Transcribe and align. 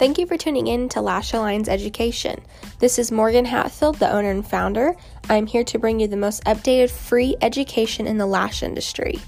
Thank 0.00 0.16
you 0.16 0.26
for 0.26 0.38
tuning 0.38 0.66
in 0.66 0.88
to 0.88 1.02
Lash 1.02 1.34
Alliance 1.34 1.68
Education. 1.68 2.40
This 2.78 2.98
is 2.98 3.12
Morgan 3.12 3.44
Hatfield, 3.44 3.96
the 3.96 4.10
owner 4.10 4.30
and 4.30 4.48
founder. 4.48 4.96
I'm 5.28 5.46
here 5.46 5.62
to 5.64 5.78
bring 5.78 6.00
you 6.00 6.08
the 6.08 6.16
most 6.16 6.42
updated 6.44 6.90
free 6.90 7.36
education 7.42 8.06
in 8.06 8.16
the 8.16 8.24
lash 8.24 8.62
industry. 8.62 9.18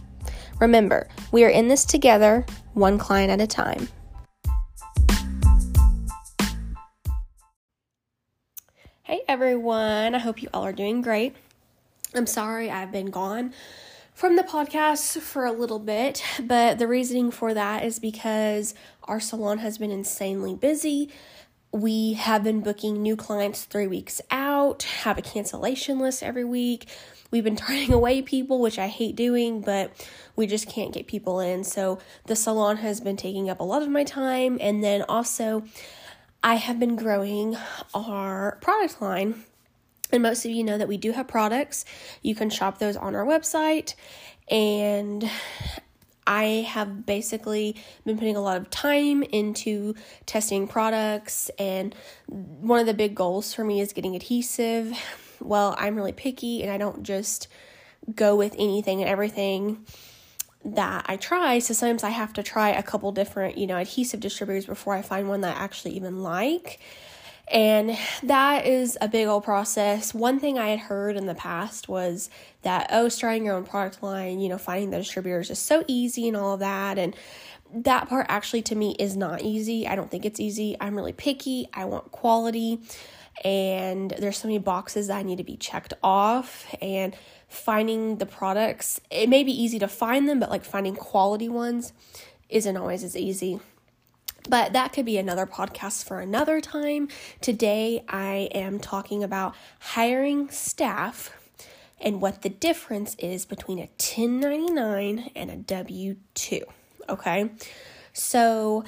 Remember, 0.60 1.08
we 1.30 1.44
are 1.44 1.50
in 1.50 1.68
this 1.68 1.84
together, 1.84 2.46
one 2.72 2.96
client 2.96 3.30
at 3.30 3.42
a 3.42 3.46
time. 3.46 3.86
Hey 9.02 9.20
everyone, 9.28 10.14
I 10.14 10.18
hope 10.18 10.40
you 10.40 10.48
all 10.54 10.64
are 10.64 10.72
doing 10.72 11.02
great. 11.02 11.36
I'm 12.14 12.26
sorry 12.26 12.70
I've 12.70 12.90
been 12.90 13.10
gone 13.10 13.52
from 14.14 14.36
the 14.36 14.42
podcast 14.42 15.20
for 15.20 15.44
a 15.44 15.52
little 15.52 15.78
bit, 15.78 16.22
but 16.42 16.78
the 16.78 16.86
reasoning 16.86 17.30
for 17.30 17.54
that 17.54 17.84
is 17.84 17.98
because 17.98 18.74
our 19.04 19.20
salon 19.20 19.58
has 19.58 19.78
been 19.78 19.90
insanely 19.90 20.54
busy. 20.54 21.10
We 21.72 22.12
have 22.14 22.44
been 22.44 22.60
booking 22.60 23.00
new 23.00 23.16
clients 23.16 23.64
three 23.64 23.86
weeks 23.86 24.20
out, 24.30 24.82
have 24.82 25.16
a 25.16 25.22
cancellation 25.22 25.98
list 25.98 26.22
every 26.22 26.44
week. 26.44 26.86
We've 27.30 27.42
been 27.42 27.56
turning 27.68 27.92
away 27.92 28.22
people, 28.22 28.60
which 28.60 28.78
I 28.78 28.88
hate 28.88 29.16
doing, 29.16 29.62
but 29.62 29.90
we 30.36 30.46
just 30.46 30.68
can't 30.68 30.92
get 30.92 31.06
people 31.06 31.40
in. 31.40 31.64
So 31.64 31.98
the 32.26 32.36
salon 32.36 32.76
has 32.78 33.00
been 33.00 33.16
taking 33.16 33.48
up 33.48 33.60
a 33.60 33.64
lot 33.64 33.82
of 33.82 33.88
my 33.88 34.04
time. 34.04 34.58
And 34.60 34.84
then 34.84 35.02
also, 35.08 35.64
I 36.42 36.56
have 36.56 36.78
been 36.78 36.96
growing 36.96 37.56
our 37.94 38.58
product 38.60 39.00
line 39.00 39.44
and 40.12 40.22
most 40.22 40.44
of 40.44 40.50
you 40.50 40.62
know 40.62 40.78
that 40.78 40.88
we 40.88 40.96
do 40.96 41.12
have 41.12 41.26
products. 41.26 41.84
You 42.22 42.34
can 42.34 42.50
shop 42.50 42.78
those 42.78 42.96
on 42.96 43.14
our 43.14 43.24
website. 43.24 43.94
And 44.50 45.28
I 46.26 46.66
have 46.68 47.06
basically 47.06 47.76
been 48.04 48.18
putting 48.18 48.36
a 48.36 48.40
lot 48.40 48.56
of 48.56 48.70
time 48.70 49.22
into 49.22 49.94
testing 50.26 50.68
products. 50.68 51.50
And 51.58 51.94
one 52.26 52.78
of 52.78 52.86
the 52.86 52.94
big 52.94 53.14
goals 53.14 53.54
for 53.54 53.64
me 53.64 53.80
is 53.80 53.92
getting 53.92 54.14
adhesive. 54.14 54.96
Well, 55.40 55.74
I'm 55.78 55.96
really 55.96 56.12
picky 56.12 56.62
and 56.62 56.70
I 56.70 56.78
don't 56.78 57.02
just 57.02 57.48
go 58.14 58.36
with 58.36 58.54
anything 58.58 59.00
and 59.00 59.08
everything 59.08 59.84
that 60.64 61.06
I 61.08 61.16
try. 61.16 61.58
So 61.58 61.74
sometimes 61.74 62.04
I 62.04 62.10
have 62.10 62.32
to 62.34 62.42
try 62.42 62.70
a 62.70 62.82
couple 62.82 63.10
different, 63.12 63.58
you 63.58 63.66
know, 63.66 63.76
adhesive 63.76 64.20
distributors 64.20 64.66
before 64.66 64.94
I 64.94 65.02
find 65.02 65.28
one 65.28 65.40
that 65.40 65.56
I 65.56 65.60
actually 65.60 65.96
even 65.96 66.22
like. 66.22 66.78
And 67.50 67.98
that 68.22 68.66
is 68.66 68.96
a 69.00 69.08
big 69.08 69.26
old 69.26 69.44
process. 69.44 70.14
One 70.14 70.38
thing 70.38 70.58
I 70.58 70.68
had 70.68 70.78
heard 70.78 71.16
in 71.16 71.26
the 71.26 71.34
past 71.34 71.88
was 71.88 72.30
that, 72.62 72.88
oh, 72.90 73.08
starting 73.08 73.44
your 73.44 73.56
own 73.56 73.64
product 73.64 74.02
line, 74.02 74.40
you 74.40 74.48
know, 74.48 74.58
finding 74.58 74.90
the 74.90 74.98
distributors 74.98 75.50
is 75.50 75.58
so 75.58 75.84
easy 75.86 76.28
and 76.28 76.36
all 76.36 76.54
of 76.54 76.60
that. 76.60 76.98
And 76.98 77.14
that 77.74 78.08
part 78.08 78.26
actually 78.28 78.62
to 78.62 78.74
me 78.74 78.94
is 78.98 79.16
not 79.16 79.42
easy. 79.42 79.86
I 79.86 79.96
don't 79.96 80.10
think 80.10 80.24
it's 80.24 80.40
easy. 80.40 80.76
I'm 80.80 80.94
really 80.94 81.12
picky. 81.12 81.68
I 81.74 81.84
want 81.86 82.12
quality. 82.12 82.80
And 83.44 84.14
there's 84.18 84.36
so 84.36 84.48
many 84.48 84.58
boxes 84.58 85.08
that 85.08 85.16
I 85.16 85.22
need 85.22 85.38
to 85.38 85.44
be 85.44 85.56
checked 85.56 85.94
off. 86.02 86.66
And 86.80 87.16
finding 87.48 88.16
the 88.16 88.26
products, 88.26 89.00
it 89.10 89.28
may 89.28 89.42
be 89.42 89.52
easy 89.52 89.78
to 89.80 89.88
find 89.88 90.28
them, 90.28 90.40
but 90.40 90.48
like 90.48 90.64
finding 90.64 90.94
quality 90.94 91.48
ones 91.48 91.92
isn't 92.48 92.76
always 92.76 93.04
as 93.04 93.16
easy. 93.16 93.60
But 94.48 94.72
that 94.72 94.92
could 94.92 95.04
be 95.04 95.18
another 95.18 95.46
podcast 95.46 96.04
for 96.04 96.20
another 96.20 96.60
time. 96.60 97.08
Today, 97.40 98.04
I 98.08 98.48
am 98.52 98.80
talking 98.80 99.22
about 99.22 99.54
hiring 99.78 100.50
staff 100.50 101.30
and 102.00 102.20
what 102.20 102.42
the 102.42 102.48
difference 102.48 103.14
is 103.16 103.44
between 103.46 103.78
a 103.78 103.88
1099 103.98 105.30
and 105.36 105.50
a 105.50 105.56
W 105.56 106.16
2. 106.34 106.62
Okay. 107.08 107.50
So, 108.12 108.84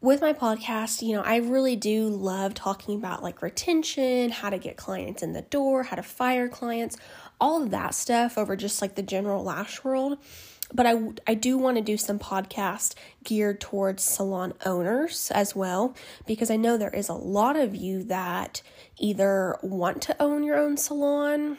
with 0.00 0.20
my 0.20 0.34
podcast, 0.34 1.00
you 1.00 1.14
know, 1.14 1.22
I 1.22 1.36
really 1.36 1.76
do 1.76 2.08
love 2.08 2.52
talking 2.52 2.96
about 2.96 3.22
like 3.22 3.40
retention, 3.40 4.30
how 4.30 4.50
to 4.50 4.58
get 4.58 4.76
clients 4.76 5.22
in 5.22 5.32
the 5.32 5.42
door, 5.42 5.82
how 5.82 5.96
to 5.96 6.02
fire 6.02 6.48
clients, 6.48 6.98
all 7.40 7.62
of 7.62 7.70
that 7.70 7.94
stuff 7.94 8.36
over 8.36 8.54
just 8.54 8.82
like 8.82 8.96
the 8.96 9.02
general 9.02 9.42
lash 9.42 9.82
world 9.82 10.18
but 10.72 10.86
I, 10.86 11.10
I 11.26 11.34
do 11.34 11.58
want 11.58 11.76
to 11.76 11.82
do 11.82 11.96
some 11.96 12.18
podcast 12.18 12.94
geared 13.22 13.60
towards 13.60 14.02
salon 14.02 14.54
owners 14.64 15.30
as 15.34 15.54
well 15.54 15.94
because 16.26 16.50
I 16.50 16.56
know 16.56 16.76
there 16.76 16.90
is 16.90 17.08
a 17.08 17.14
lot 17.14 17.56
of 17.56 17.74
you 17.74 18.02
that 18.04 18.62
either 18.98 19.56
want 19.62 20.02
to 20.02 20.22
own 20.22 20.42
your 20.42 20.56
own 20.56 20.76
salon 20.76 21.58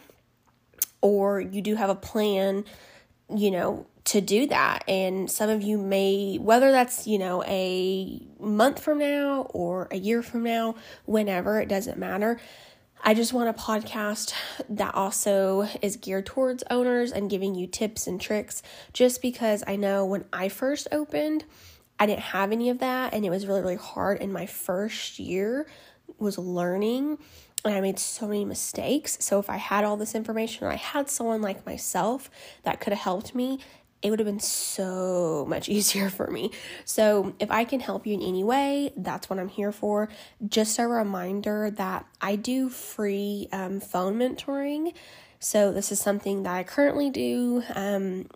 or 1.01 1.39
you 1.39 1.61
do 1.61 1.75
have 1.75 1.89
a 1.89 1.95
plan, 1.95 2.65
you 3.33 3.51
know, 3.51 3.85
to 4.05 4.21
do 4.21 4.47
that. 4.47 4.83
And 4.87 5.29
some 5.29 5.49
of 5.49 5.61
you 5.61 5.77
may, 5.77 6.37
whether 6.37 6.71
that's, 6.71 7.07
you 7.07 7.19
know, 7.19 7.43
a 7.43 8.21
month 8.39 8.79
from 8.79 8.99
now 8.99 9.41
or 9.53 9.87
a 9.91 9.97
year 9.97 10.21
from 10.21 10.43
now, 10.43 10.75
whenever, 11.05 11.59
it 11.59 11.69
doesn't 11.69 11.97
matter. 11.97 12.39
I 13.03 13.13
just 13.13 13.33
want 13.33 13.49
a 13.49 13.53
podcast 13.53 14.33
that 14.69 14.95
also 14.95 15.67
is 15.81 15.95
geared 15.95 16.25
towards 16.25 16.63
owners 16.69 17.11
and 17.11 17.29
giving 17.29 17.53
you 17.53 17.67
tips 17.67 18.07
and 18.07 18.19
tricks 18.19 18.63
just 18.93 19.21
because 19.21 19.63
I 19.67 19.75
know 19.75 20.05
when 20.05 20.25
I 20.33 20.49
first 20.49 20.87
opened, 20.91 21.45
I 21.99 22.07
didn't 22.07 22.21
have 22.21 22.51
any 22.51 22.69
of 22.69 22.79
that 22.79 23.13
and 23.13 23.25
it 23.25 23.29
was 23.29 23.45
really 23.45 23.61
really 23.61 23.75
hard 23.75 24.21
in 24.21 24.31
my 24.31 24.45
first 24.45 25.19
year 25.19 25.67
was 26.17 26.37
learning 26.37 27.17
and 27.63 27.73
I 27.73 27.81
made 27.81 27.97
so 27.99 28.27
many 28.27 28.45
mistakes. 28.45 29.17
So 29.21 29.39
if 29.39 29.49
I 29.49 29.57
had 29.57 29.83
all 29.83 29.97
this 29.97 30.13
information 30.13 30.65
or 30.65 30.71
I 30.71 30.75
had 30.75 31.09
someone 31.09 31.41
like 31.41 31.65
myself 31.65 32.29
that 32.63 32.79
could 32.79 32.93
have 32.93 33.01
helped 33.01 33.33
me, 33.33 33.59
it 34.01 34.09
would 34.09 34.19
have 34.19 34.25
been 34.25 34.39
so 34.39 35.45
much 35.47 35.69
easier 35.77 36.09
for 36.09 36.27
me. 36.27 36.51
So, 36.85 37.33
if 37.39 37.51
I 37.51 37.63
can 37.63 37.79
help 37.79 38.05
you 38.05 38.13
in 38.13 38.21
any 38.21 38.43
way, 38.43 38.93
that's 38.95 39.29
what 39.29 39.39
I'm 39.39 39.49
here 39.49 39.71
for. 39.71 40.09
Just 40.47 40.79
a 40.79 40.87
reminder 40.87 41.71
that 41.71 42.05
I 42.21 42.35
do 42.35 42.69
free 42.69 43.47
um, 43.51 43.79
phone 43.79 44.17
mentoring. 44.17 44.93
So, 45.39 45.71
this 45.71 45.91
is 45.91 45.99
something 45.99 46.43
that 46.43 46.53
I 46.53 46.63
currently 46.63 47.09
do. 47.09 47.63
Um, 47.73 48.27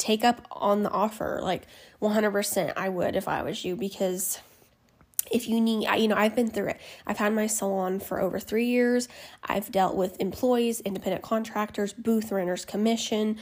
take 0.00 0.24
up 0.24 0.46
on 0.50 0.82
the 0.82 0.90
offer. 0.90 1.40
Like 1.42 1.66
100%, 2.02 2.72
I 2.76 2.88
would 2.88 3.14
if 3.14 3.28
I 3.28 3.42
was 3.42 3.64
you 3.64 3.76
because 3.76 4.40
if 5.30 5.48
you 5.48 5.60
need 5.60 5.86
you 5.96 6.08
know 6.08 6.16
i've 6.16 6.34
been 6.34 6.50
through 6.50 6.68
it 6.68 6.80
i've 7.06 7.18
had 7.18 7.32
my 7.32 7.46
salon 7.46 8.00
for 8.00 8.20
over 8.20 8.40
three 8.40 8.66
years 8.66 9.06
i've 9.44 9.70
dealt 9.70 9.94
with 9.94 10.20
employees 10.20 10.80
independent 10.80 11.22
contractors 11.22 11.92
booth 11.92 12.32
renters 12.32 12.64
commission 12.64 13.38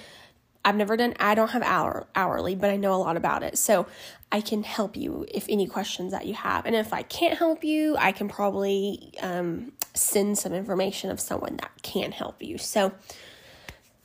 I've 0.68 0.76
never 0.76 0.98
done, 0.98 1.14
I 1.18 1.34
don't 1.34 1.52
have 1.52 1.62
hour, 1.62 2.06
hourly, 2.14 2.54
but 2.54 2.68
I 2.68 2.76
know 2.76 2.92
a 2.92 3.00
lot 3.00 3.16
about 3.16 3.42
it. 3.42 3.56
So 3.56 3.86
I 4.30 4.42
can 4.42 4.62
help 4.62 4.98
you 4.98 5.24
if 5.32 5.46
any 5.48 5.66
questions 5.66 6.12
that 6.12 6.26
you 6.26 6.34
have. 6.34 6.66
And 6.66 6.76
if 6.76 6.92
I 6.92 7.00
can't 7.00 7.38
help 7.38 7.64
you, 7.64 7.96
I 7.96 8.12
can 8.12 8.28
probably 8.28 9.14
um, 9.22 9.72
send 9.94 10.36
some 10.36 10.52
information 10.52 11.10
of 11.10 11.20
someone 11.20 11.56
that 11.56 11.70
can 11.80 12.12
help 12.12 12.42
you. 12.42 12.58
So 12.58 12.92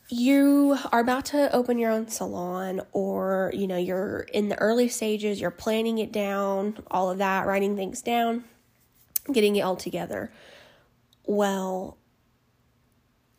you 0.08 0.78
are 0.94 1.02
about 1.02 1.26
to 1.26 1.54
open 1.54 1.78
your 1.78 1.92
own 1.92 2.08
salon 2.08 2.80
or 2.94 3.52
you 3.54 3.68
know 3.68 3.78
you're 3.78 4.20
in 4.32 4.48
the 4.48 4.58
early 4.60 4.88
stages 4.88 5.42
you're 5.42 5.50
planning 5.50 5.98
it 5.98 6.12
down 6.12 6.78
all 6.92 7.10
of 7.10 7.18
that 7.18 7.48
writing 7.48 7.76
things 7.76 8.02
down 8.02 8.44
getting 9.32 9.56
it 9.56 9.62
all 9.62 9.78
together 9.78 10.32
well 11.26 11.98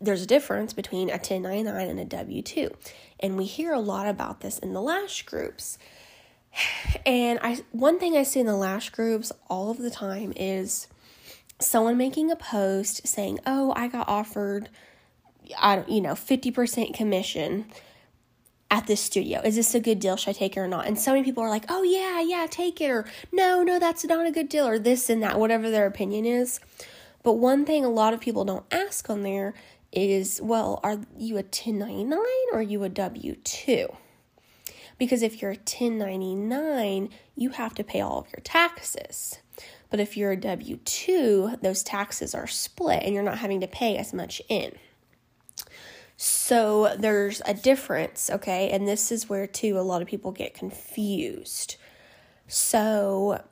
there's 0.04 0.22
a 0.22 0.26
difference 0.26 0.72
between 0.72 1.08
a 1.08 1.14
1099 1.14 1.88
and 1.88 2.00
a 2.00 2.04
W 2.04 2.42
2. 2.42 2.70
And 3.20 3.36
we 3.36 3.44
hear 3.44 3.72
a 3.72 3.80
lot 3.80 4.06
about 4.06 4.40
this 4.40 4.58
in 4.58 4.72
the 4.72 4.82
lash 4.82 5.22
groups. 5.22 5.78
And 7.06 7.38
I 7.42 7.58
one 7.72 7.98
thing 7.98 8.16
I 8.16 8.22
see 8.22 8.40
in 8.40 8.46
the 8.46 8.56
lash 8.56 8.88
groups 8.90 9.32
all 9.50 9.70
of 9.70 9.78
the 9.78 9.90
time 9.90 10.32
is 10.36 10.86
someone 11.60 11.98
making 11.98 12.30
a 12.30 12.36
post 12.36 13.06
saying, 13.06 13.40
"Oh, 13.46 13.72
I 13.76 13.88
got 13.88 14.08
offered 14.08 14.70
I 15.58 15.76
don't, 15.76 15.88
you 15.90 16.00
know, 16.00 16.14
50% 16.14 16.94
commission 16.94 17.66
at 18.70 18.86
this 18.86 19.00
studio. 19.00 19.42
Is 19.44 19.56
this 19.56 19.74
a 19.74 19.80
good 19.80 20.00
deal? 20.00 20.16
Should 20.16 20.30
I 20.30 20.32
take 20.32 20.56
it 20.56 20.60
or 20.60 20.68
not?" 20.68 20.86
And 20.86 20.98
so 20.98 21.12
many 21.12 21.24
people 21.24 21.42
are 21.42 21.50
like, 21.50 21.66
"Oh, 21.68 21.82
yeah, 21.82 22.20
yeah, 22.20 22.46
take 22.48 22.80
it," 22.80 22.90
or 22.90 23.04
"No, 23.32 23.62
no, 23.62 23.78
that's 23.78 24.04
not 24.04 24.26
a 24.26 24.30
good 24.30 24.48
deal," 24.48 24.66
or 24.66 24.78
this 24.78 25.10
and 25.10 25.22
that, 25.22 25.38
whatever 25.38 25.68
their 25.70 25.86
opinion 25.86 26.24
is. 26.24 26.60
But 27.22 27.34
one 27.34 27.64
thing 27.64 27.84
a 27.84 27.90
lot 27.90 28.14
of 28.14 28.20
people 28.20 28.44
don't 28.44 28.66
ask 28.70 29.10
on 29.10 29.22
there 29.22 29.54
is 29.96 30.40
well, 30.42 30.80
are 30.82 31.00
you 31.16 31.34
a 31.34 31.42
1099 31.42 32.18
or 32.52 32.58
are 32.58 32.62
you 32.62 32.82
a 32.84 32.88
W 32.88 33.36
2? 33.36 33.88
Because 34.98 35.22
if 35.22 35.42
you're 35.42 35.52
a 35.52 35.54
1099, 35.54 37.10
you 37.34 37.50
have 37.50 37.74
to 37.74 37.84
pay 37.84 38.00
all 38.00 38.18
of 38.18 38.28
your 38.28 38.42
taxes. 38.44 39.38
But 39.90 40.00
if 40.00 40.16
you're 40.16 40.32
a 40.32 40.36
W 40.36 40.76
2, 40.76 41.58
those 41.62 41.82
taxes 41.82 42.34
are 42.34 42.46
split 42.46 43.02
and 43.02 43.14
you're 43.14 43.22
not 43.22 43.38
having 43.38 43.60
to 43.60 43.66
pay 43.66 43.96
as 43.96 44.12
much 44.12 44.40
in. 44.48 44.72
So 46.16 46.94
there's 46.96 47.42
a 47.44 47.54
difference, 47.54 48.30
okay? 48.30 48.70
And 48.70 48.86
this 48.86 49.10
is 49.10 49.28
where, 49.28 49.46
too, 49.46 49.78
a 49.78 49.82
lot 49.82 50.00
of 50.00 50.08
people 50.08 50.30
get 50.30 50.54
confused. 50.54 51.76
So 52.46 53.42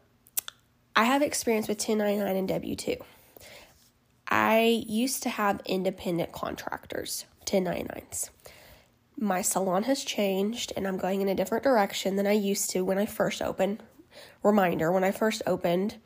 I 0.95 1.05
have 1.05 1.23
experience 1.23 1.69
with 1.69 1.79
1099 1.79 2.37
and 2.37 2.49
W 2.49 2.77
2. 2.77 2.97
I 4.29 4.85
used 4.87 5.23
to 5.25 5.29
have 5.29 5.61
independent 5.67 6.33
contractors, 6.33 7.27
1099s. 7.47 8.31
My 9.19 9.43
salon 9.43 9.85
has 9.85 10.05
changed 10.05 10.73
and 10.77 10.89
I'm 10.89 10.97
going 10.97 11.21
in 11.21 11.29
a 11.29 11.35
different 11.35 11.65
direction 11.65 12.17
than 12.17 12.27
I 12.27 12.33
used 12.33 12.71
to 12.71 12.85
when 12.85 12.99
I 12.99 13.07
first 13.07 13.43
opened. 13.43 13.83
Reminder 14.43 14.91
when 14.91 15.05
I 15.05 15.11
first 15.11 15.43
opened, 15.47 15.97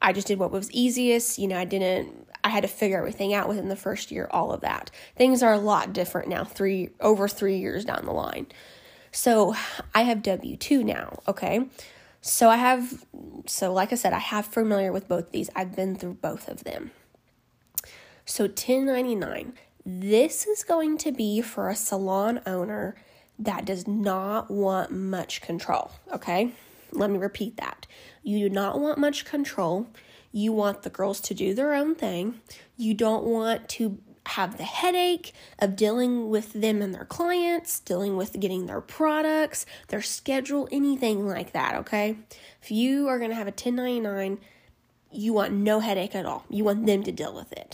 I 0.00 0.12
just 0.12 0.26
did 0.26 0.38
what 0.38 0.50
was 0.50 0.70
easiest. 0.70 1.38
You 1.38 1.48
know, 1.48 1.58
I 1.58 1.64
didn't, 1.64 2.28
I 2.42 2.50
had 2.50 2.62
to 2.62 2.68
figure 2.68 2.98
everything 2.98 3.32
out 3.32 3.48
within 3.48 3.68
the 3.68 3.76
first 3.76 4.10
year, 4.10 4.28
all 4.30 4.52
of 4.52 4.60
that. 4.60 4.90
Things 5.16 5.42
are 5.42 5.52
a 5.52 5.58
lot 5.58 5.92
different 5.92 6.28
now, 6.28 6.44
three, 6.44 6.90
over 7.00 7.26
three 7.26 7.56
years 7.56 7.84
down 7.84 8.04
the 8.04 8.12
line. 8.12 8.46
So 9.10 9.54
I 9.94 10.02
have 10.02 10.22
W 10.22 10.56
2 10.56 10.84
now, 10.84 11.20
okay? 11.26 11.68
So 12.20 12.48
I 12.48 12.56
have, 12.56 13.04
so 13.46 13.72
like 13.72 13.92
I 13.92 13.96
said, 13.96 14.12
I 14.12 14.18
have 14.18 14.46
familiar 14.46 14.92
with 14.92 15.08
both 15.08 15.30
these. 15.30 15.50
I've 15.54 15.74
been 15.74 15.94
through 15.94 16.14
both 16.14 16.48
of 16.48 16.64
them. 16.64 16.90
So 18.26 18.44
1099, 18.44 19.52
this 19.84 20.46
is 20.46 20.64
going 20.64 20.96
to 20.98 21.12
be 21.12 21.42
for 21.42 21.68
a 21.68 21.76
salon 21.76 22.40
owner 22.46 22.96
that 23.38 23.66
does 23.66 23.86
not 23.86 24.50
want 24.50 24.90
much 24.90 25.42
control, 25.42 25.90
okay? 26.12 26.52
Let 26.92 27.10
me 27.10 27.18
repeat 27.18 27.58
that. 27.58 27.86
You 28.22 28.48
do 28.48 28.54
not 28.54 28.80
want 28.80 28.98
much 28.98 29.26
control. 29.26 29.88
You 30.32 30.52
want 30.52 30.82
the 30.82 30.90
girls 30.90 31.20
to 31.20 31.34
do 31.34 31.52
their 31.52 31.74
own 31.74 31.94
thing. 31.94 32.40
You 32.76 32.94
don't 32.94 33.24
want 33.24 33.68
to 33.70 33.98
have 34.26 34.56
the 34.56 34.64
headache 34.64 35.34
of 35.58 35.76
dealing 35.76 36.30
with 36.30 36.54
them 36.54 36.80
and 36.80 36.94
their 36.94 37.04
clients, 37.04 37.78
dealing 37.80 38.16
with 38.16 38.40
getting 38.40 38.64
their 38.64 38.80
products, 38.80 39.66
their 39.88 40.00
schedule, 40.00 40.66
anything 40.72 41.26
like 41.26 41.52
that, 41.52 41.74
okay? 41.74 42.16
If 42.62 42.70
you 42.70 43.06
are 43.08 43.18
going 43.18 43.30
to 43.30 43.36
have 43.36 43.46
a 43.46 43.50
1099, 43.50 44.38
you 45.12 45.32
want 45.34 45.52
no 45.52 45.80
headache 45.80 46.14
at 46.14 46.24
all. 46.24 46.46
You 46.48 46.64
want 46.64 46.86
them 46.86 47.02
to 47.02 47.12
deal 47.12 47.34
with 47.34 47.52
it. 47.52 47.73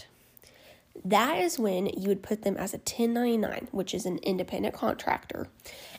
That 1.04 1.38
is 1.38 1.58
when 1.58 1.86
you 1.86 2.08
would 2.08 2.22
put 2.22 2.42
them 2.42 2.56
as 2.56 2.74
a 2.74 2.78
1099, 2.78 3.68
which 3.70 3.94
is 3.94 4.04
an 4.06 4.18
independent 4.18 4.74
contractor. 4.74 5.48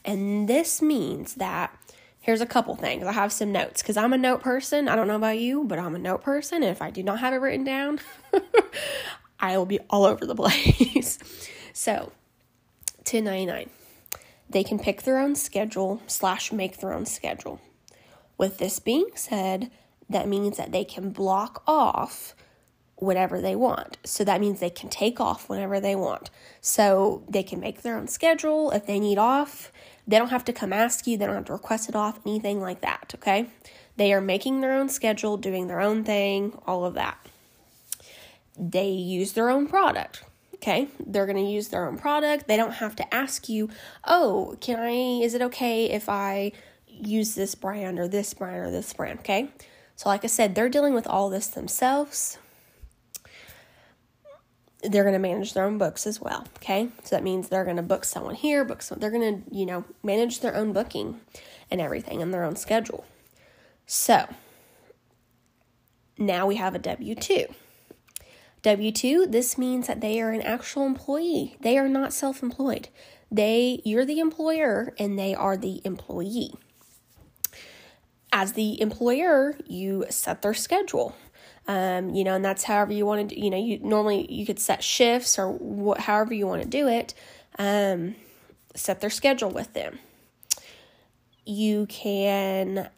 And 0.05 0.47
this 0.47 0.81
means 0.81 1.35
that 1.35 1.75
here's 2.19 2.41
a 2.41 2.45
couple 2.45 2.75
things. 2.75 3.05
I 3.05 3.11
have 3.11 3.31
some 3.31 3.51
notes 3.51 3.81
because 3.81 3.97
I'm 3.97 4.13
a 4.13 4.17
note 4.17 4.41
person. 4.41 4.87
I 4.87 4.95
don't 4.95 5.07
know 5.07 5.15
about 5.15 5.39
you, 5.39 5.63
but 5.63 5.79
I'm 5.79 5.95
a 5.95 5.99
note 5.99 6.21
person. 6.21 6.63
And 6.63 6.71
if 6.71 6.81
I 6.81 6.91
do 6.91 7.01
not 7.03 7.19
have 7.19 7.33
it 7.33 7.37
written 7.37 7.63
down, 7.63 7.99
I 9.39 9.57
will 9.57 9.65
be 9.65 9.79
all 9.89 10.05
over 10.05 10.25
the 10.25 10.35
place. 10.35 11.17
so, 11.73 12.11
1099. 12.97 13.69
They 14.49 14.63
can 14.63 14.79
pick 14.79 15.01
their 15.01 15.17
own 15.17 15.35
schedule 15.35 16.01
slash 16.07 16.51
make 16.51 16.77
their 16.77 16.93
own 16.93 17.05
schedule. 17.05 17.59
With 18.37 18.57
this 18.57 18.79
being 18.79 19.09
said, 19.15 19.71
that 20.09 20.27
means 20.27 20.57
that 20.57 20.71
they 20.71 20.83
can 20.83 21.11
block 21.11 21.63
off 21.65 22.35
whatever 23.01 23.41
they 23.41 23.55
want. 23.55 23.97
So 24.03 24.23
that 24.23 24.39
means 24.39 24.59
they 24.59 24.69
can 24.69 24.87
take 24.87 25.19
off 25.19 25.49
whenever 25.49 25.79
they 25.79 25.95
want. 25.95 26.29
So 26.61 27.23
they 27.27 27.41
can 27.41 27.59
make 27.59 27.81
their 27.81 27.97
own 27.97 28.07
schedule 28.07 28.69
if 28.71 28.85
they 28.85 28.99
need 28.99 29.17
off. 29.17 29.71
They 30.07 30.19
don't 30.19 30.29
have 30.29 30.45
to 30.45 30.53
come 30.53 30.71
ask 30.71 31.07
you, 31.07 31.17
they 31.17 31.25
don't 31.25 31.35
have 31.35 31.45
to 31.45 31.53
request 31.53 31.89
it 31.89 31.95
off, 31.95 32.19
anything 32.27 32.61
like 32.61 32.81
that, 32.81 33.13
okay? 33.15 33.47
They 33.97 34.13
are 34.13 34.21
making 34.21 34.61
their 34.61 34.73
own 34.73 34.87
schedule, 34.87 35.35
doing 35.37 35.65
their 35.65 35.81
own 35.81 36.03
thing, 36.03 36.55
all 36.67 36.85
of 36.85 36.93
that. 36.93 37.17
They 38.55 38.89
use 38.89 39.33
their 39.33 39.49
own 39.49 39.67
product. 39.67 40.23
Okay, 40.55 40.89
they're 41.03 41.25
to 41.25 41.41
use 41.41 41.69
their 41.69 41.87
own 41.87 41.97
product. 41.97 42.47
They 42.47 42.55
don't 42.55 42.73
have 42.73 42.95
to 42.97 43.13
ask 43.13 43.49
you, 43.49 43.67
"Oh, 44.05 44.55
can 44.61 44.79
I 44.79 45.23
is 45.23 45.33
it 45.33 45.41
okay 45.41 45.85
if 45.85 46.07
I 46.07 46.51
use 46.85 47.33
this 47.33 47.55
brand 47.55 47.97
or 47.97 48.07
this 48.07 48.35
brand 48.35 48.57
or 48.57 48.69
this 48.69 48.93
brand?" 48.93 49.21
Okay? 49.21 49.49
So 49.95 50.07
like 50.07 50.23
I 50.23 50.27
said, 50.27 50.53
they're 50.53 50.69
dealing 50.69 50.93
with 50.93 51.07
all 51.07 51.31
this 51.31 51.47
themselves 51.47 52.37
they're 54.83 55.03
going 55.03 55.13
to 55.13 55.19
manage 55.19 55.53
their 55.53 55.65
own 55.65 55.77
books 55.77 56.07
as 56.07 56.19
well. 56.19 56.47
Okay. 56.57 56.89
So 57.03 57.15
that 57.15 57.23
means 57.23 57.49
they're 57.49 57.63
going 57.63 57.77
to 57.77 57.83
book 57.83 58.05
someone 58.05 58.35
here, 58.35 58.65
book 58.65 58.81
some, 58.81 58.99
they're 58.99 59.11
going 59.11 59.43
to, 59.43 59.55
you 59.55 59.65
know, 59.65 59.85
manage 60.03 60.39
their 60.39 60.55
own 60.55 60.73
booking 60.73 61.21
and 61.69 61.79
everything 61.79 62.21
and 62.21 62.33
their 62.33 62.43
own 62.43 62.55
schedule. 62.55 63.05
So 63.85 64.27
now 66.17 66.47
we 66.47 66.55
have 66.55 66.75
a 66.75 66.79
W 66.79 67.15
2. 67.15 67.45
W 68.63 68.91
2, 68.91 69.25
this 69.27 69.57
means 69.57 69.87
that 69.87 70.01
they 70.01 70.21
are 70.21 70.29
an 70.31 70.41
actual 70.41 70.85
employee. 70.85 71.57
They 71.61 71.77
are 71.77 71.89
not 71.89 72.13
self 72.13 72.43
employed. 72.43 72.89
They, 73.31 73.81
you're 73.85 74.05
the 74.05 74.19
employer 74.19 74.93
and 74.99 75.17
they 75.17 75.33
are 75.33 75.57
the 75.57 75.81
employee. 75.83 76.53
As 78.31 78.53
the 78.53 78.79
employer, 78.79 79.57
you 79.65 80.05
set 80.09 80.41
their 80.41 80.53
schedule. 80.53 81.15
Um, 81.71 82.09
you 82.13 82.25
know, 82.25 82.35
and 82.35 82.43
that's 82.43 82.65
however 82.65 82.91
you 82.91 83.05
want 83.05 83.29
to, 83.29 83.39
you 83.39 83.49
know, 83.49 83.55
you 83.55 83.79
normally 83.79 84.29
you 84.29 84.45
could 84.45 84.59
set 84.59 84.83
shifts 84.83 85.39
or 85.39 85.57
however 85.97 86.33
you 86.33 86.45
want 86.45 86.61
to 86.63 86.67
do 86.67 86.89
it. 86.89 87.13
Um, 87.57 88.15
set 88.75 88.99
their 88.99 89.09
schedule 89.09 89.49
with 89.49 89.71
them. 89.71 89.99
You 91.45 91.85
can 91.85 92.89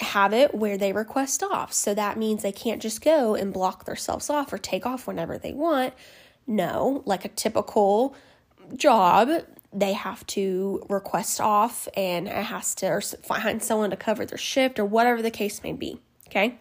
have 0.00 0.32
it 0.32 0.54
where 0.54 0.78
they 0.78 0.94
request 0.94 1.42
off. 1.42 1.74
So 1.74 1.92
that 1.92 2.16
means 2.16 2.42
they 2.42 2.52
can't 2.52 2.80
just 2.80 3.02
go 3.02 3.34
and 3.34 3.52
block 3.52 3.84
themselves 3.84 4.30
off 4.30 4.50
or 4.50 4.56
take 4.56 4.86
off 4.86 5.06
whenever 5.06 5.36
they 5.36 5.52
want. 5.52 5.92
No, 6.46 7.02
like 7.04 7.26
a 7.26 7.28
typical 7.28 8.14
job, 8.76 9.28
they 9.74 9.92
have 9.92 10.26
to 10.28 10.86
request 10.88 11.38
off 11.38 11.86
and 11.94 12.28
it 12.28 12.44
has 12.44 12.74
to 12.76 12.86
or 12.86 13.02
find 13.02 13.62
someone 13.62 13.90
to 13.90 13.96
cover 13.96 14.24
their 14.24 14.38
shift 14.38 14.78
or 14.78 14.86
whatever 14.86 15.20
the 15.20 15.30
case 15.30 15.62
may 15.62 15.74
be. 15.74 16.00
Okay. 16.28 16.58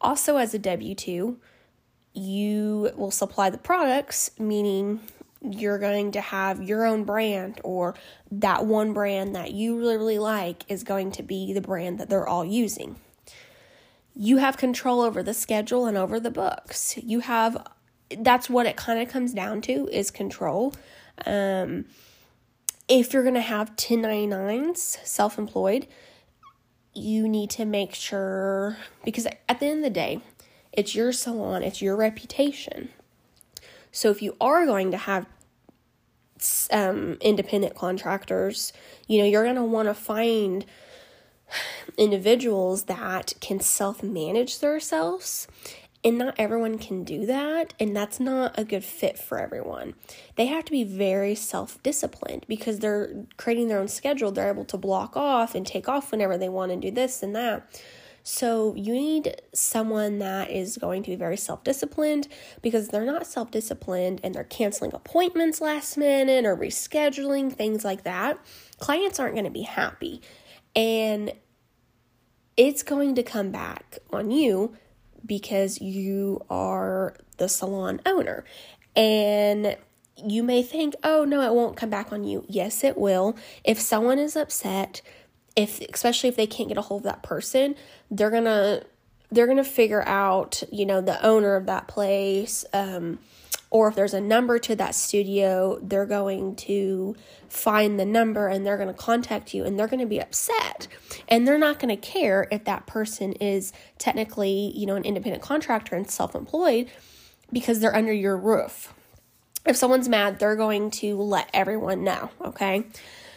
Also, 0.00 0.36
as 0.36 0.54
a 0.54 0.58
W 0.58 0.94
2, 0.94 1.38
you 2.14 2.90
will 2.96 3.10
supply 3.10 3.50
the 3.50 3.58
products, 3.58 4.30
meaning 4.38 5.00
you're 5.42 5.78
going 5.78 6.12
to 6.12 6.20
have 6.20 6.62
your 6.62 6.86
own 6.86 7.04
brand 7.04 7.60
or 7.64 7.94
that 8.30 8.64
one 8.64 8.92
brand 8.92 9.34
that 9.34 9.52
you 9.52 9.76
really, 9.78 9.96
really 9.96 10.18
like 10.18 10.64
is 10.68 10.82
going 10.82 11.10
to 11.12 11.22
be 11.22 11.52
the 11.52 11.60
brand 11.60 11.98
that 11.98 12.08
they're 12.08 12.26
all 12.26 12.44
using. 12.44 12.96
You 14.14 14.38
have 14.38 14.56
control 14.56 15.00
over 15.00 15.22
the 15.22 15.34
schedule 15.34 15.86
and 15.86 15.98
over 15.98 16.18
the 16.18 16.30
books. 16.30 16.96
You 16.96 17.20
have, 17.20 17.66
that's 18.16 18.48
what 18.48 18.66
it 18.66 18.76
kind 18.76 19.00
of 19.00 19.08
comes 19.08 19.34
down 19.34 19.60
to 19.62 19.88
is 19.88 20.10
control. 20.10 20.72
Um, 21.26 21.86
if 22.88 23.12
you're 23.12 23.22
going 23.22 23.34
to 23.34 23.40
have 23.40 23.76
1099s, 23.76 24.78
self 25.04 25.38
employed, 25.38 25.86
you 26.94 27.28
need 27.28 27.50
to 27.50 27.64
make 27.64 27.94
sure 27.94 28.76
because 29.04 29.26
at 29.48 29.60
the 29.60 29.66
end 29.66 29.78
of 29.78 29.84
the 29.84 29.90
day, 29.90 30.20
it's 30.72 30.94
your 30.94 31.12
salon, 31.12 31.62
it's 31.62 31.82
your 31.82 31.96
reputation. 31.96 32.90
So 33.92 34.10
if 34.10 34.22
you 34.22 34.36
are 34.40 34.66
going 34.66 34.90
to 34.90 34.96
have 34.96 35.26
um, 36.72 37.16
independent 37.20 37.76
contractors, 37.76 38.72
you 39.06 39.18
know, 39.18 39.24
you're 39.24 39.44
going 39.44 39.56
to 39.56 39.62
want 39.62 39.88
to 39.88 39.94
find 39.94 40.64
individuals 41.98 42.84
that 42.84 43.34
can 43.40 43.60
self 43.60 44.02
manage 44.02 44.58
themselves 44.58 45.46
and 46.04 46.18
not 46.18 46.34
everyone 46.36 46.76
can 46.76 47.02
do 47.02 47.24
that, 47.24 47.72
and 47.80 47.96
that's 47.96 48.20
not 48.20 48.58
a 48.58 48.64
good 48.64 48.84
fit 48.84 49.18
for 49.18 49.38
everyone. 49.38 49.94
They 50.36 50.46
have 50.46 50.66
to 50.66 50.70
be 50.70 50.84
very 50.84 51.34
self 51.34 51.82
disciplined 51.82 52.44
because 52.46 52.80
they're 52.80 53.24
creating 53.38 53.68
their 53.68 53.78
own 53.78 53.88
schedule. 53.88 54.30
They're 54.30 54.50
able 54.50 54.66
to 54.66 54.76
block 54.76 55.16
off 55.16 55.54
and 55.54 55.66
take 55.66 55.88
off 55.88 56.12
whenever 56.12 56.36
they 56.36 56.50
want 56.50 56.72
to 56.72 56.76
do 56.76 56.90
this 56.90 57.22
and 57.22 57.34
that. 57.34 57.82
So, 58.22 58.74
you 58.74 58.92
need 58.92 59.40
someone 59.54 60.18
that 60.18 60.50
is 60.50 60.76
going 60.76 61.02
to 61.04 61.10
be 61.10 61.16
very 61.16 61.38
self 61.38 61.64
disciplined 61.64 62.28
because 62.60 62.88
they're 62.88 63.06
not 63.06 63.26
self 63.26 63.50
disciplined 63.50 64.20
and 64.22 64.34
they're 64.34 64.44
canceling 64.44 64.92
appointments 64.92 65.62
last 65.62 65.96
minute 65.96 66.44
or 66.44 66.54
rescheduling, 66.54 67.50
things 67.50 67.82
like 67.82 68.04
that. 68.04 68.38
Clients 68.78 69.18
aren't 69.18 69.34
going 69.34 69.44
to 69.44 69.50
be 69.50 69.62
happy. 69.62 70.20
And 70.76 71.32
it's 72.56 72.82
going 72.82 73.14
to 73.14 73.22
come 73.22 73.50
back 73.50 73.98
on 74.12 74.30
you 74.30 74.76
because 75.24 75.80
you 75.80 76.44
are 76.50 77.14
the 77.38 77.48
salon 77.48 78.00
owner. 78.06 78.44
And 78.96 79.76
you 80.16 80.42
may 80.42 80.62
think, 80.62 80.94
oh, 81.02 81.24
no, 81.24 81.40
it 81.40 81.54
won't 81.54 81.76
come 81.76 81.90
back 81.90 82.12
on 82.12 82.24
you. 82.24 82.44
Yes, 82.48 82.84
it 82.84 82.96
will. 82.96 83.36
If 83.64 83.80
someone 83.80 84.18
is 84.18 84.36
upset, 84.36 85.02
if 85.56 85.80
especially 85.80 86.28
if 86.28 86.36
they 86.36 86.46
can't 86.46 86.68
get 86.68 86.78
a 86.78 86.82
hold 86.82 87.02
of 87.02 87.04
that 87.04 87.22
person, 87.22 87.74
they're 88.10 88.30
gonna 88.30 88.82
they're 89.34 89.46
gonna 89.46 89.64
figure 89.64 90.02
out, 90.06 90.62
you 90.72 90.86
know, 90.86 91.00
the 91.00 91.24
owner 91.24 91.56
of 91.56 91.66
that 91.66 91.88
place, 91.88 92.64
um, 92.72 93.18
or 93.74 93.88
if 93.88 93.96
there's 93.96 94.14
a 94.14 94.20
number 94.20 94.60
to 94.60 94.76
that 94.76 94.94
studio, 94.94 95.80
they're 95.82 96.06
going 96.06 96.54
to 96.54 97.16
find 97.48 97.98
the 97.98 98.04
number 98.04 98.46
and 98.46 98.64
they're 98.64 98.76
going 98.76 98.86
to 98.86 98.94
contact 98.94 99.52
you 99.52 99.64
and 99.64 99.76
they're 99.76 99.88
going 99.88 99.98
to 99.98 100.06
be 100.06 100.20
upset. 100.20 100.86
And 101.28 101.44
they're 101.44 101.58
not 101.58 101.80
going 101.80 101.88
to 101.88 102.00
care 102.00 102.46
if 102.52 102.64
that 102.66 102.86
person 102.86 103.32
is 103.32 103.72
technically, 103.98 104.72
you 104.76 104.86
know, 104.86 104.94
an 104.94 105.02
independent 105.02 105.42
contractor 105.42 105.96
and 105.96 106.08
self-employed 106.08 106.88
because 107.52 107.80
they're 107.80 107.96
under 107.96 108.12
your 108.12 108.36
roof. 108.36 108.94
If 109.66 109.74
someone's 109.74 110.08
mad, 110.08 110.38
they're 110.38 110.54
going 110.54 110.92
to 110.92 111.20
let 111.20 111.50
everyone 111.52 112.04
know, 112.04 112.30
okay? 112.44 112.86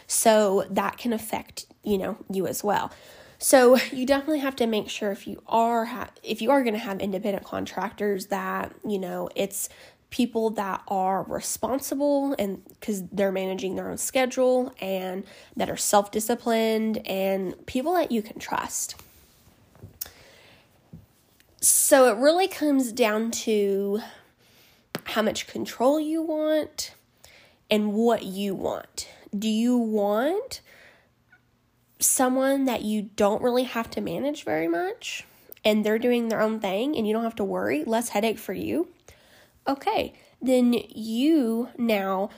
So 0.06 0.66
that 0.70 0.98
can 0.98 1.12
affect, 1.12 1.66
you 1.82 1.98
know, 1.98 2.16
you 2.30 2.46
as 2.46 2.62
well. 2.62 2.92
So 3.38 3.78
you 3.92 4.04
definitely 4.04 4.40
have 4.40 4.56
to 4.56 4.66
make 4.66 4.88
sure 4.88 5.12
if 5.12 5.26
you 5.26 5.42
are 5.46 5.86
ha- 5.86 6.10
if 6.22 6.42
you 6.42 6.50
are 6.50 6.62
going 6.62 6.74
to 6.74 6.80
have 6.80 7.00
independent 7.00 7.44
contractors 7.44 8.26
that 8.26 8.74
you 8.86 8.98
know 8.98 9.28
it's 9.34 9.68
people 10.10 10.50
that 10.50 10.82
are 10.88 11.22
responsible 11.24 12.34
and 12.38 12.64
because 12.80 13.06
they're 13.08 13.32
managing 13.32 13.76
their 13.76 13.90
own 13.90 13.98
schedule 13.98 14.72
and 14.80 15.24
that 15.56 15.68
are 15.68 15.76
self 15.76 16.10
disciplined 16.10 17.06
and 17.06 17.66
people 17.66 17.94
that 17.94 18.10
you 18.10 18.22
can 18.22 18.38
trust. 18.38 18.96
So 21.60 22.08
it 22.08 22.20
really 22.20 22.48
comes 22.48 22.92
down 22.92 23.30
to 23.32 24.00
how 25.04 25.22
much 25.22 25.46
control 25.46 25.98
you 25.98 26.22
want 26.22 26.94
and 27.70 27.92
what 27.92 28.24
you 28.24 28.54
want. 28.54 29.08
Do 29.36 29.48
you 29.48 29.76
want 29.76 30.60
someone 31.98 32.64
that 32.66 32.82
you 32.82 33.02
don't 33.16 33.42
really 33.42 33.64
have 33.64 33.90
to 33.90 34.00
manage 34.00 34.44
very 34.44 34.68
much 34.68 35.24
and 35.64 35.84
they're 35.84 35.98
doing 35.98 36.28
their 36.28 36.40
own 36.40 36.60
thing 36.60 36.96
and 36.96 37.06
you 37.06 37.12
don't 37.12 37.24
have 37.24 37.36
to 37.36 37.44
worry? 37.44 37.84
Less 37.84 38.10
headache 38.10 38.38
for 38.38 38.52
you? 38.52 38.88
Okay, 39.66 40.14
then 40.40 40.72
you 40.88 41.68
now 41.76 42.30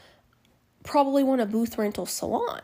probably 0.82 1.22
want 1.22 1.40
a 1.40 1.46
booth 1.46 1.78
rental 1.78 2.06
salon. 2.06 2.62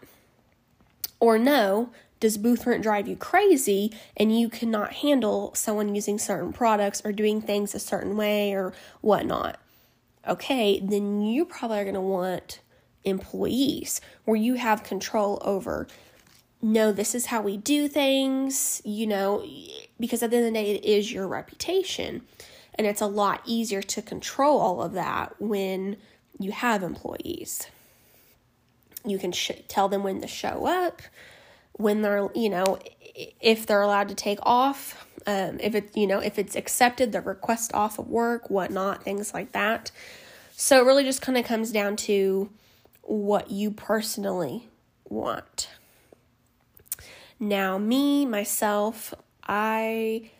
Or 1.21 1.39
no, 1.39 1.91
does 2.19 2.39
booth 2.39 2.67
rent 2.67 2.83
drive 2.83 3.09
you 3.09 3.17
crazy 3.17 3.93
and 4.17 4.39
you 4.39 4.49
cannot 4.49 4.95
handle 4.95 5.55
someone 5.55 5.95
using 5.95 6.19
certain 6.19 6.53
products 6.53 7.03
or 7.05 7.13
doing 7.13 7.41
things 7.41 7.75
a 7.75 7.79
certain 7.79 8.17
way 8.17 8.53
or 8.53 8.73
whatnot? 9.01 9.59
Okay, 10.27 10.81
then 10.81 11.21
you 11.23 11.45
probably 11.45 11.79
are 11.79 11.85
going 11.85 11.95
to 11.95 12.01
want 12.01 12.61
employees 13.05 14.01
where 14.25 14.37
you 14.37 14.55
have 14.55 14.83
control 14.83 15.41
over 15.45 15.87
no, 16.67 16.91
this 16.91 17.15
is 17.15 17.27
how 17.27 17.43
we 17.43 17.57
do 17.57 17.87
things, 17.87 18.83
you 18.85 19.07
know, 19.07 19.47
because 20.01 20.21
at 20.25 20.31
the 20.31 20.37
end 20.37 20.47
of 20.47 20.53
the 20.53 20.59
day, 20.59 20.73
it 20.73 20.85
is 20.85 21.13
your 21.13 21.29
reputation. 21.29 22.23
And 22.75 22.89
it's 22.89 23.01
a 23.01 23.07
lot 23.07 23.41
easier 23.45 23.83
to 23.83 24.03
control 24.03 24.59
all 24.59 24.83
of 24.83 24.93
that 24.95 25.41
when 25.41 25.97
you 26.41 26.51
have 26.51 26.83
employees. 26.83 27.69
You 29.05 29.17
can 29.17 29.31
sh- 29.31 29.63
tell 29.69 29.89
them 29.89 30.03
when 30.03 30.21
to 30.23 30.27
show 30.27 30.67
up, 30.67 31.03
when 31.75 32.03
they're, 32.03 32.29
you 32.35 32.51
know, 32.51 32.81
if 33.41 33.65
they're 33.65 33.83
allowed 33.83 34.09
to 34.09 34.17
take 34.17 34.41
off, 34.43 35.07
um, 35.25 35.61
if 35.61 35.77
it, 35.77 35.97
you 35.97 36.09
know, 36.09 36.19
if 36.19 36.37
it's 36.37 36.57
accepted, 36.57 37.13
the 37.13 37.21
request 37.21 37.73
off 37.75 38.01
of 38.01 38.09
work, 38.09 38.51
whatnot, 38.51 39.05
things 39.05 39.33
like 39.33 39.53
that. 39.53 39.93
So 40.57 40.81
it 40.81 40.85
really 40.85 41.05
just 41.05 41.23
kind 41.23 41.39
of 41.39 41.45
comes 41.45 41.71
down 41.71 41.95
to 41.97 42.51
what 43.03 43.53
you 43.53 43.71
personally 43.71 44.69
want. 45.09 45.69
Now, 47.39 47.77
me, 47.77 48.25
myself, 48.25 49.13
I 49.43 50.31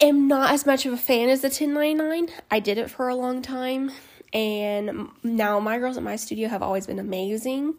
am 0.00 0.28
not 0.28 0.52
as 0.52 0.64
much 0.64 0.86
of 0.86 0.92
a 0.92 0.96
fan 0.96 1.28
as 1.28 1.40
the 1.40 1.48
1099. 1.48 2.28
I 2.50 2.60
did 2.60 2.78
it 2.78 2.90
for 2.90 3.08
a 3.08 3.14
long 3.14 3.42
time, 3.42 3.90
and 4.32 5.08
now 5.24 5.58
my 5.58 5.78
girls 5.78 5.96
at 5.96 6.02
my 6.04 6.16
studio 6.16 6.48
have 6.48 6.62
always 6.62 6.86
been 6.86 7.00
amazing. 7.00 7.74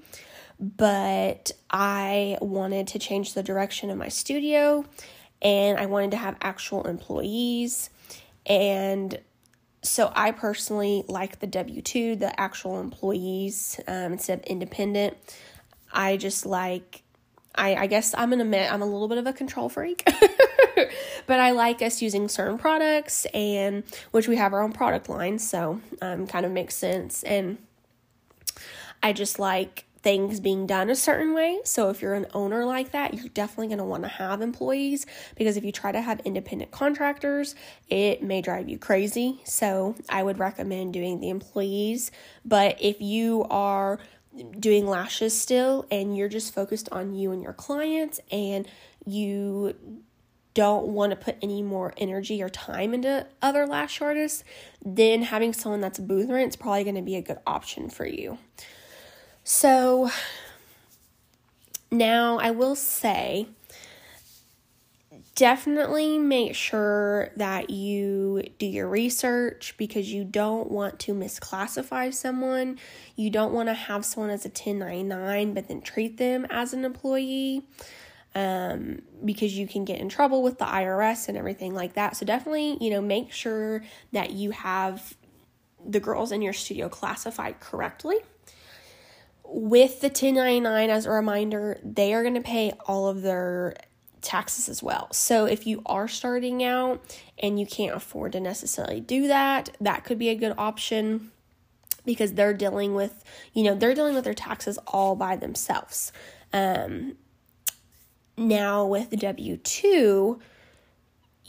But 0.60 1.54
I 1.70 2.38
wanted 2.42 2.88
to 2.88 3.00
change 3.00 3.34
the 3.34 3.44
direction 3.44 3.90
of 3.90 3.98
my 3.98 4.10
studio, 4.10 4.84
and 5.42 5.80
I 5.80 5.86
wanted 5.86 6.12
to 6.12 6.18
have 6.18 6.36
actual 6.42 6.86
employees. 6.86 7.90
And 8.46 9.18
so 9.82 10.12
I 10.14 10.32
personally 10.32 11.06
like 11.08 11.40
the 11.40 11.48
W 11.48 11.82
2, 11.82 12.18
the 12.18 12.38
actual 12.38 12.82
employees, 12.82 13.80
um, 13.88 14.12
instead 14.12 14.40
of 14.40 14.46
independent. 14.46 15.16
I 15.94 16.18
just 16.18 16.46
like 16.46 17.04
I, 17.56 17.76
I 17.76 17.88
guess 17.88 18.14
I'm 18.18 18.30
gonna 18.30 18.44
admit 18.44 18.72
I'm 18.72 18.82
a 18.82 18.86
little 18.86 19.08
bit 19.08 19.18
of 19.18 19.28
a 19.28 19.34
control 19.34 19.70
freak. 19.70 20.04
but 21.26 21.40
I 21.40 21.52
like 21.52 21.82
us 21.82 22.02
using 22.02 22.28
certain 22.28 22.58
products 22.58 23.26
and 23.34 23.84
which 24.12 24.28
we 24.28 24.36
have 24.38 24.54
our 24.54 24.62
own 24.62 24.74
product 24.74 25.10
line, 25.10 25.40
so 25.40 25.82
um 26.02 26.28
kind 26.28 26.46
of 26.46 26.52
makes 26.52 26.76
sense. 26.76 27.24
And 27.24 27.58
I 29.02 29.14
just 29.14 29.40
like 29.40 29.86
things 30.02 30.40
being 30.40 30.66
done 30.66 30.90
a 30.90 30.96
certain 30.96 31.34
way. 31.34 31.60
So 31.66 31.90
if 31.90 32.02
you're 32.02 32.14
an 32.14 32.28
owner 32.34 32.66
like 32.66 32.92
that, 32.92 33.14
you're 33.14 33.28
definitely 33.30 33.68
going 33.68 33.80
to 33.80 33.84
want 33.84 34.04
to 34.04 34.10
have 34.10 34.42
employees 34.42 35.06
because 35.36 35.58
if 35.58 35.64
you 35.64 35.72
try 35.72 35.92
to 35.92 36.02
have 36.02 36.22
independent 36.22 36.72
contractors, 36.72 37.56
it 37.90 38.24
may 38.24 38.42
drive 38.42 38.70
you 38.70 38.78
crazy. 38.78 39.42
So 39.44 39.96
I 40.08 40.24
would 40.24 40.40
recommend 40.40 40.94
doing 40.94 41.20
the 41.20 41.30
employees. 41.30 42.12
But 42.46 42.78
if 42.80 43.02
you 43.02 43.46
are 43.50 44.00
doing 44.60 44.88
lashes 44.88 45.40
still 45.40 45.86
and 45.92 46.16
you're 46.16 46.30
just 46.30 46.54
focused 46.54 46.90
on 46.92 47.14
you 47.14 47.32
and 47.32 47.42
your 47.42 47.54
clients 47.54 48.20
and 48.32 48.68
you 49.06 49.76
don't 50.54 50.88
want 50.88 51.12
to 51.12 51.16
put 51.16 51.38
any 51.42 51.62
more 51.62 51.94
energy 51.98 52.42
or 52.42 52.50
time 52.50 52.94
into 52.94 53.26
other 53.42 53.66
lash 53.66 54.02
artists, 54.02 54.44
then 54.84 55.22
having 55.22 55.54
someone 55.54 55.82
that's 55.82 56.00
booth 56.00 56.30
rent 56.30 56.50
is 56.50 56.56
probably 56.56 56.84
going 56.84 56.96
to 56.96 57.02
be 57.02 57.16
a 57.16 57.22
good 57.22 57.40
option 57.46 57.90
for 57.90 58.06
you. 58.06 58.38
So 59.44 60.10
now 61.92 62.40
I 62.40 62.52
will 62.52 62.76
say 62.76 63.48
definitely 65.40 66.18
make 66.18 66.54
sure 66.54 67.32
that 67.38 67.70
you 67.70 68.44
do 68.58 68.66
your 68.66 68.90
research 68.90 69.74
because 69.78 70.12
you 70.12 70.26
don't 70.26 70.70
want 70.70 71.00
to 71.00 71.14
misclassify 71.14 72.14
someone. 72.14 72.78
You 73.16 73.30
don't 73.30 73.54
want 73.54 73.70
to 73.70 73.74
have 73.74 74.04
someone 74.04 74.32
as 74.32 74.44
a 74.44 74.50
1099 74.50 75.54
but 75.54 75.70
then 75.70 75.80
treat 75.80 76.18
them 76.18 76.46
as 76.50 76.74
an 76.74 76.84
employee 76.84 77.66
um, 78.36 79.02
because 79.24 79.58
you 79.58 79.66
can 79.66 79.86
get 79.86 80.02
in 80.02 80.10
trouble 80.10 80.44
with 80.44 80.60
the 80.60 80.66
IRS 80.66 81.30
and 81.30 81.38
everything 81.38 81.74
like 81.74 81.94
that. 81.94 82.18
So 82.18 82.26
definitely, 82.26 82.78
you 82.82 82.90
know, 82.90 83.00
make 83.00 83.32
sure 83.32 83.82
that 84.12 84.32
you 84.32 84.52
have 84.52 85.16
the 85.88 86.02
girls 86.02 86.34
in 86.34 86.42
your 86.42 86.52
studio 86.52 86.90
classified 86.90 87.62
correctly. 87.62 88.18
With 89.46 90.02
the 90.02 90.08
1099 90.08 90.90
as 90.90 91.06
a 91.06 91.12
reminder, 91.12 91.80
they 91.82 92.14
are 92.14 92.24
going 92.24 92.36
to 92.36 92.42
pay 92.42 92.74
all 92.86 93.08
of 93.08 93.22
their 93.22 93.76
taxes 94.22 94.70
as 94.70 94.84
well. 94.84 95.08
So 95.12 95.46
if 95.46 95.66
you 95.66 95.82
are 95.86 96.08
starting 96.08 96.64
out 96.64 97.02
and 97.38 97.60
you 97.60 97.66
can't 97.66 97.96
afford 97.96 98.34
to 98.34 98.40
necessarily 98.40 99.00
do 99.00 99.28
that, 99.28 99.76
that 99.82 100.04
could 100.04 100.20
be 100.20 100.30
a 100.30 100.36
good 100.36 100.54
option 100.58 101.32
because 102.06 102.34
they're 102.34 102.54
dealing 102.54 102.96
with, 102.96 103.24
you 103.54 103.64
know, 103.64 103.76
they're 103.76 103.94
dealing 103.94 104.16
with 104.16 104.24
their 104.24 104.34
taxes 104.34 104.78
all 104.88 105.16
by 105.16 105.36
themselves. 105.36 106.12
Um, 106.54 107.18
now 108.38 108.86
with 108.86 109.10
the 109.10 109.18
W 109.18 109.58
2, 109.58 110.40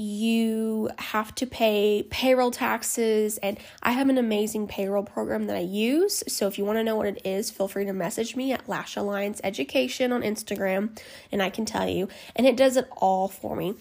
you 0.00 0.88
have 0.98 1.34
to 1.34 1.46
pay 1.46 2.06
payroll 2.08 2.50
taxes 2.50 3.36
and 3.38 3.58
I 3.82 3.92
have 3.92 4.08
an 4.08 4.16
amazing 4.16 4.66
payroll 4.66 5.02
program 5.02 5.46
that 5.48 5.56
I 5.56 5.60
use. 5.60 6.24
So 6.26 6.46
if 6.46 6.56
you 6.56 6.64
want 6.64 6.78
to 6.78 6.84
know 6.84 6.96
what 6.96 7.06
it 7.06 7.20
is, 7.22 7.50
feel 7.50 7.68
free 7.68 7.84
to 7.84 7.92
message 7.92 8.34
me 8.34 8.50
at 8.52 8.66
Lash 8.66 8.96
Alliance 8.96 9.42
Education 9.44 10.10
on 10.10 10.22
Instagram 10.22 10.98
and 11.30 11.42
I 11.42 11.50
can 11.50 11.66
tell 11.66 11.86
you. 11.86 12.08
And 12.34 12.46
it 12.46 12.56
does 12.56 12.78
it 12.78 12.88
all 12.96 13.28
for 13.28 13.54
me. 13.54 13.74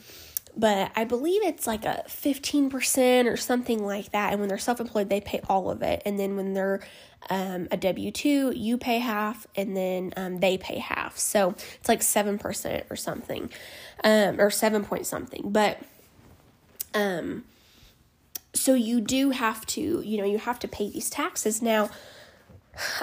But 0.57 0.91
I 0.93 1.05
believe 1.05 1.41
it's 1.43 1.65
like 1.65 1.85
a 1.85 2.03
15% 2.07 3.31
or 3.31 3.37
something 3.37 3.81
like 3.81 4.11
that. 4.11 4.33
And 4.33 4.41
when 4.41 4.49
they're 4.49 4.57
self 4.57 4.81
employed, 4.81 5.09
they 5.09 5.21
pay 5.21 5.39
all 5.47 5.69
of 5.69 5.81
it. 5.81 6.01
And 6.05 6.19
then 6.19 6.35
when 6.35 6.53
they're 6.53 6.81
um, 7.29 7.69
a 7.71 7.77
W 7.77 8.11
2, 8.11 8.51
you 8.57 8.77
pay 8.77 8.99
half 8.99 9.47
and 9.55 9.77
then 9.77 10.13
um, 10.17 10.39
they 10.39 10.57
pay 10.57 10.79
half. 10.79 11.17
So 11.17 11.51
it's 11.51 11.87
like 11.87 12.01
7% 12.01 12.83
or 12.89 12.97
something, 12.97 13.49
um, 14.03 14.41
or 14.41 14.49
7 14.49 14.83
point 14.83 15.05
something. 15.05 15.43
But 15.45 15.79
um, 16.93 17.43
so 18.53 18.73
you 18.73 19.01
do 19.01 19.31
have 19.31 19.65
to, 19.67 20.01
you 20.01 20.17
know, 20.17 20.25
you 20.25 20.37
have 20.37 20.59
to 20.59 20.67
pay 20.67 20.89
these 20.89 21.09
taxes. 21.09 21.61
Now, 21.61 21.89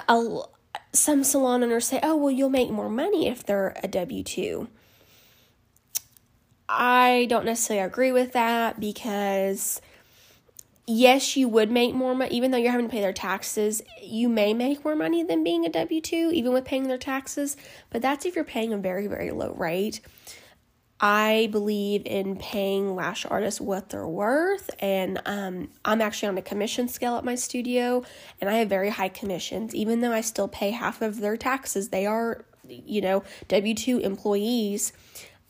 I'll, 0.07 0.51
some 0.93 1.23
salon 1.23 1.63
owners 1.63 1.87
say, 1.87 1.99
oh, 2.03 2.15
well, 2.15 2.31
you'll 2.31 2.49
make 2.49 2.69
more 2.69 2.89
money 2.89 3.27
if 3.27 3.45
they're 3.45 3.75
a 3.83 3.87
W 3.87 4.23
2. 4.23 4.67
I 6.69 7.27
don't 7.29 7.45
necessarily 7.45 7.85
agree 7.85 8.11
with 8.11 8.33
that 8.33 8.79
because, 8.79 9.81
yes, 10.85 11.37
you 11.37 11.47
would 11.47 11.71
make 11.71 11.95
more 11.95 12.13
money, 12.13 12.35
even 12.35 12.51
though 12.51 12.57
you're 12.57 12.71
having 12.71 12.87
to 12.87 12.91
pay 12.91 12.99
their 12.99 13.13
taxes, 13.13 13.81
you 14.01 14.27
may 14.27 14.53
make 14.53 14.83
more 14.83 14.95
money 14.95 15.23
than 15.23 15.45
being 15.45 15.65
a 15.65 15.69
W 15.69 16.01
2, 16.01 16.31
even 16.33 16.51
with 16.51 16.65
paying 16.65 16.87
their 16.87 16.97
taxes, 16.97 17.55
but 17.89 18.01
that's 18.01 18.25
if 18.25 18.35
you're 18.35 18.43
paying 18.43 18.73
a 18.73 18.77
very, 18.77 19.07
very 19.07 19.31
low 19.31 19.53
rate. 19.53 20.01
I 20.99 21.49
believe 21.51 22.03
in 22.05 22.37
paying 22.37 22.95
lash 22.95 23.25
artists 23.25 23.61
what 23.61 23.89
they're 23.89 24.07
worth, 24.07 24.69
and 24.79 25.21
um, 25.25 25.69
I'm 25.85 26.01
actually 26.01 26.29
on 26.29 26.37
a 26.37 26.41
commission 26.41 26.87
scale 26.87 27.17
at 27.17 27.23
my 27.23 27.35
studio, 27.35 28.03
and 28.41 28.49
I 28.49 28.57
have 28.57 28.69
very 28.69 28.89
high 28.89 29.09
commissions. 29.09 29.75
Even 29.75 30.01
though 30.01 30.11
I 30.11 30.21
still 30.21 30.47
pay 30.47 30.71
half 30.71 31.01
of 31.03 31.19
their 31.19 31.37
taxes, 31.37 31.89
they 31.89 32.07
are, 32.07 32.45
you 32.67 33.01
know, 33.01 33.23
W 33.47 33.75
2 33.75 33.99
employees. 33.99 34.91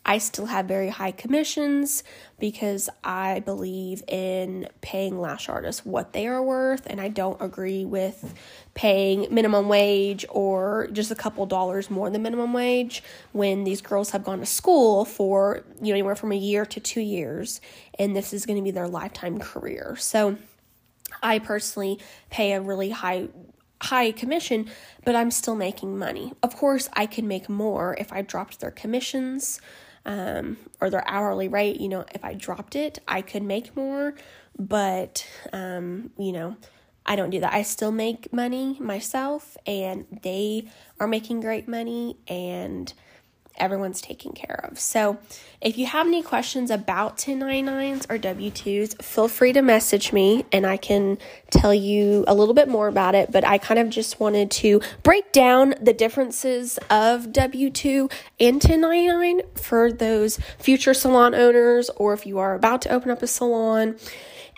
I 0.04 0.16
still 0.16 0.46
have 0.46 0.64
very 0.64 0.88
high 0.88 1.10
commissions 1.10 2.02
because 2.38 2.88
I 3.04 3.40
believe 3.40 4.02
in 4.08 4.66
paying 4.80 5.20
lash 5.20 5.50
artists 5.50 5.84
what 5.84 6.14
they 6.14 6.26
are 6.26 6.42
worth, 6.42 6.86
and 6.86 6.98
I 6.98 7.08
don't 7.08 7.40
agree 7.42 7.84
with 7.84 8.32
paying 8.72 9.26
minimum 9.30 9.68
wage 9.68 10.24
or 10.30 10.88
just 10.92 11.10
a 11.10 11.14
couple 11.14 11.44
dollars 11.44 11.90
more 11.90 12.08
than 12.08 12.22
minimum 12.22 12.54
wage 12.54 13.02
when 13.32 13.64
these 13.64 13.82
girls 13.82 14.10
have 14.10 14.24
gone 14.24 14.38
to 14.40 14.46
school 14.46 15.04
for 15.04 15.64
you 15.82 15.88
know 15.88 15.94
anywhere 15.94 16.16
from 16.16 16.32
a 16.32 16.36
year 16.36 16.64
to 16.64 16.80
two 16.80 17.02
years, 17.02 17.60
and 17.98 18.16
this 18.16 18.32
is 18.32 18.46
going 18.46 18.56
to 18.56 18.64
be 18.64 18.70
their 18.70 18.88
lifetime 18.88 19.38
career. 19.38 19.94
So, 19.98 20.38
I 21.22 21.38
personally 21.38 21.98
pay 22.30 22.52
a 22.52 22.62
really 22.62 22.90
high 22.90 23.28
high 23.82 24.12
commission, 24.12 24.70
but 25.04 25.14
I'm 25.14 25.30
still 25.30 25.54
making 25.54 25.98
money. 25.98 26.32
Of 26.42 26.56
course, 26.56 26.88
I 26.94 27.06
could 27.06 27.24
make 27.24 27.48
more 27.48 27.94
if 27.98 28.10
I 28.10 28.22
dropped 28.22 28.60
their 28.60 28.70
commissions 28.70 29.60
um, 30.08 30.56
or 30.80 30.90
their 30.90 31.06
hourly 31.06 31.46
rate. 31.46 31.80
You 31.80 31.88
know, 31.88 32.04
if 32.12 32.24
I 32.24 32.34
dropped 32.34 32.74
it, 32.74 32.98
I 33.06 33.22
could 33.22 33.44
make 33.44 33.76
more, 33.76 34.14
but, 34.58 35.24
um, 35.52 36.10
you 36.18 36.32
know, 36.32 36.56
I 37.06 37.14
don't 37.14 37.30
do 37.30 37.40
that. 37.40 37.54
I 37.54 37.62
still 37.62 37.92
make 37.92 38.32
money 38.32 38.76
myself, 38.80 39.56
and 39.66 40.06
they 40.22 40.68
are 40.98 41.06
making 41.06 41.40
great 41.40 41.68
money, 41.68 42.16
and 42.26 42.92
everyone's 43.58 44.00
taken 44.00 44.32
care 44.32 44.60
of. 44.64 44.78
So, 44.78 45.18
if 45.60 45.76
you 45.76 45.86
have 45.86 46.06
any 46.06 46.22
questions 46.22 46.70
about 46.70 47.18
1099s 47.18 48.06
or 48.08 48.16
W 48.16 48.50
2s, 48.50 49.02
feel 49.02 49.26
free 49.26 49.52
to 49.52 49.60
message 49.60 50.12
me 50.12 50.44
and 50.52 50.64
I 50.64 50.76
can 50.76 51.18
tell 51.50 51.74
you 51.74 52.24
a 52.28 52.34
little 52.34 52.54
bit 52.54 52.68
more 52.68 52.86
about 52.86 53.16
it. 53.16 53.32
But 53.32 53.44
I 53.44 53.58
kind 53.58 53.80
of 53.80 53.90
just 53.90 54.20
wanted 54.20 54.52
to 54.52 54.80
break 55.02 55.32
down 55.32 55.74
the 55.80 55.92
differences 55.92 56.78
of 56.90 57.32
W 57.32 57.70
2 57.70 58.08
and 58.38 58.62
1099 58.62 59.42
for 59.56 59.92
those 59.92 60.38
future 60.58 60.94
salon 60.94 61.34
owners 61.34 61.90
or 61.90 62.12
if 62.12 62.24
you 62.24 62.38
are 62.38 62.54
about 62.54 62.82
to 62.82 62.90
open 62.90 63.10
up 63.10 63.22
a 63.22 63.26
salon. 63.26 63.96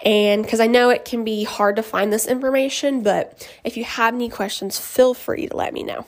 And 0.04 0.42
because 0.42 0.60
I 0.60 0.66
know 0.66 0.90
it 0.90 1.04
can 1.04 1.24
be 1.24 1.44
hard 1.44 1.76
to 1.76 1.82
find 1.82 2.12
this 2.12 2.26
information, 2.26 3.02
but 3.02 3.50
if 3.64 3.76
you 3.76 3.84
have 3.84 4.14
any 4.14 4.28
questions, 4.28 4.78
feel 4.78 5.14
free 5.14 5.46
to 5.46 5.56
let 5.56 5.72
me 5.72 5.82
know. 5.82 6.04